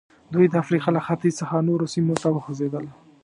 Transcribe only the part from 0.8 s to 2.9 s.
له ختیځ څخه نورو سیمو ته وخوځېدل.